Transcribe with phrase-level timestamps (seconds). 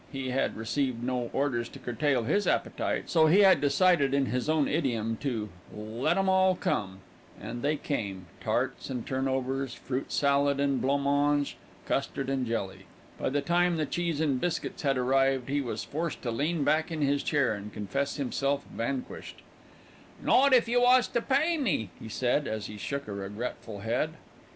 [0.11, 4.49] He had received no orders to curtail his appetite, so he had decided in his
[4.49, 7.01] own idiom to "let 'em all come"
[7.39, 12.87] and they came, tarts and turnovers, fruit salad and blanc mange, custard and jelly.
[13.19, 16.89] By the time the cheese and biscuits had arrived, he was forced to lean back
[16.89, 19.43] in his chair and confess himself vanquished.
[20.19, 24.13] "Not if you was to pay me," he said, as he shook a regretful head.